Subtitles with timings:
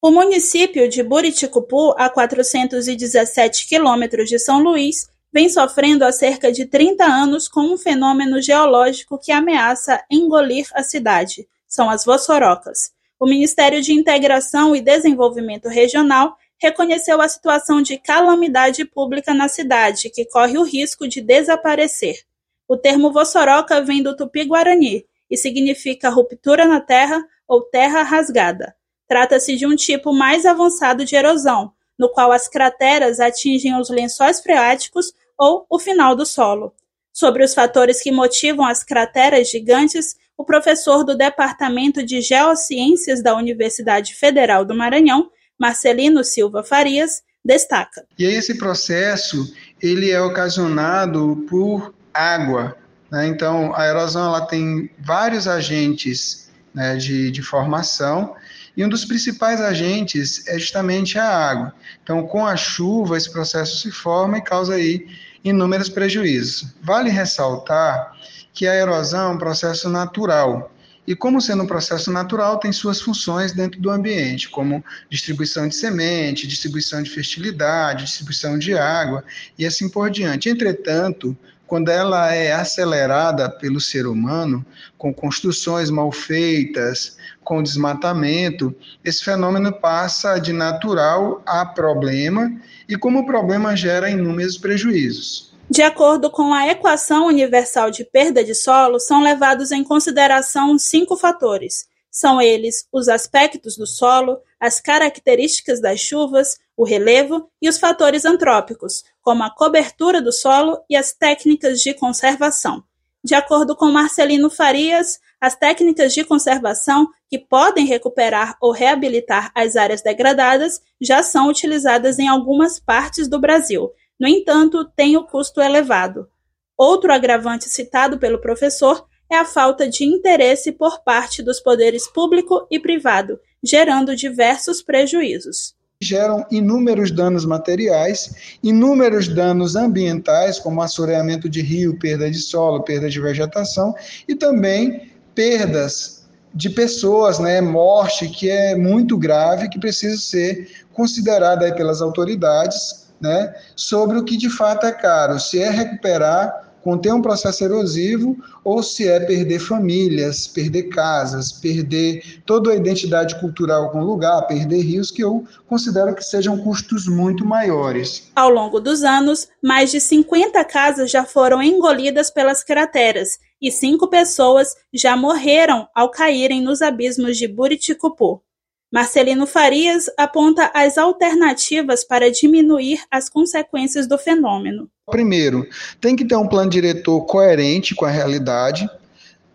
[0.00, 6.66] O município de Buriticupu, a 417 quilômetros de São Luís, vem sofrendo há cerca de
[6.66, 11.48] 30 anos com um fenômeno geológico que ameaça engolir a cidade.
[11.66, 12.92] São as vossorocas.
[13.18, 20.10] O Ministério de Integração e Desenvolvimento Regional reconheceu a situação de calamidade pública na cidade,
[20.10, 22.20] que corre o risco de desaparecer.
[22.68, 28.77] O termo vossoroca vem do tupi-guarani e significa ruptura na terra ou terra rasgada.
[29.08, 34.40] Trata-se de um tipo mais avançado de erosão, no qual as crateras atingem os lençóis
[34.40, 36.74] freáticos ou o final do solo.
[37.12, 43.34] Sobre os fatores que motivam as crateras gigantes, o professor do Departamento de Geociências da
[43.34, 48.06] Universidade Federal do Maranhão, Marcelino Silva Farias, destaca.
[48.18, 49.52] E esse processo
[49.82, 52.76] ele é ocasionado por água.
[53.10, 53.26] Né?
[53.26, 58.36] Então, a erosão ela tem vários agentes né, de, de formação
[58.78, 61.74] e um dos principais agentes é justamente a água.
[62.00, 65.04] Então, com a chuva, esse processo se forma e causa aí
[65.42, 66.68] inúmeros prejuízos.
[66.80, 68.12] Vale ressaltar
[68.54, 70.72] que a erosão é um processo natural.
[71.08, 75.74] E como sendo um processo natural, tem suas funções dentro do ambiente, como distribuição de
[75.74, 79.24] semente, distribuição de fertilidade, distribuição de água
[79.58, 80.48] e assim por diante.
[80.48, 81.36] Entretanto,
[81.68, 84.64] quando ela é acelerada pelo ser humano,
[84.96, 92.50] com construções mal feitas, com desmatamento, esse fenômeno passa de natural a problema
[92.88, 95.52] e, como problema, gera inúmeros prejuízos.
[95.70, 101.18] De acordo com a Equação Universal de Perda de Solo, são levados em consideração cinco
[101.18, 101.86] fatores.
[102.10, 108.24] São eles os aspectos do solo, as características das chuvas, o relevo e os fatores
[108.24, 112.84] antrópicos, como a cobertura do solo e as técnicas de conservação.
[113.22, 119.74] De acordo com Marcelino Farias, as técnicas de conservação que podem recuperar ou reabilitar as
[119.74, 123.90] áreas degradadas já são utilizadas em algumas partes do Brasil.
[124.18, 126.28] No entanto, têm o custo elevado.
[126.76, 132.68] Outro agravante citado pelo professor é a falta de interesse por parte dos poderes público
[132.70, 141.60] e privado, gerando diversos prejuízos geram inúmeros danos materiais, inúmeros danos ambientais, como assoreamento de
[141.60, 143.92] rio, perda de solo, perda de vegetação,
[144.28, 151.74] e também perdas de pessoas, né, morte, que é muito grave, que precisa ser considerada
[151.74, 157.22] pelas autoridades, né, sobre o que de fato é caro, se é recuperar conter um
[157.22, 164.00] processo erosivo ou se é perder famílias, perder casas, perder toda a identidade cultural com
[164.00, 168.30] o lugar, perder rios, que eu considero que sejam custos muito maiores.
[168.34, 174.08] Ao longo dos anos, mais de 50 casas já foram engolidas pelas crateras e cinco
[174.08, 178.42] pessoas já morreram ao caírem nos abismos de Buriticupu.
[178.90, 184.88] Marcelino Farias aponta as alternativas para diminuir as consequências do fenômeno.
[185.10, 185.66] Primeiro,
[186.00, 188.88] tem que ter um plano diretor coerente com a realidade,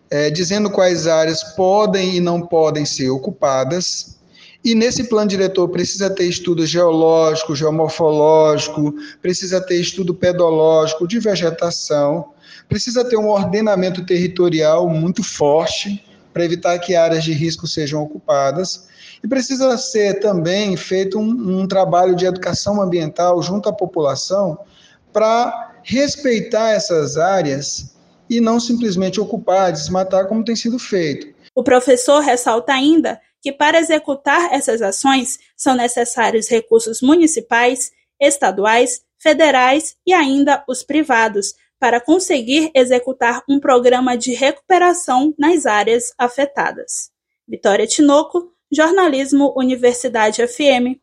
[0.08, 4.16] é, dizendo quais áreas podem e não podem ser ocupadas.
[4.64, 12.32] E nesse plano diretor precisa ter estudo geológico, geomorfológico, precisa ter estudo pedológico de vegetação,
[12.68, 16.02] precisa ter um ordenamento territorial muito forte
[16.32, 18.88] para evitar que áreas de risco sejam ocupadas.
[19.24, 24.58] E precisa ser também feito um, um trabalho de educação ambiental junto à população
[25.14, 27.96] para respeitar essas áreas
[28.28, 31.34] e não simplesmente ocupar, desmatar como tem sido feito.
[31.54, 39.96] O professor ressalta ainda que para executar essas ações são necessários recursos municipais, estaduais, federais
[40.06, 47.10] e ainda os privados, para conseguir executar um programa de recuperação nas áreas afetadas.
[47.46, 51.00] Vitória Tinoco, Jornalismo Universidade FM